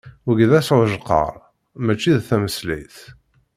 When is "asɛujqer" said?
0.59-1.33